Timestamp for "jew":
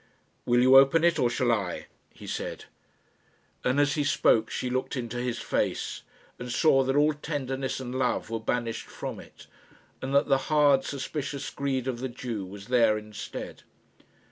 12.09-12.43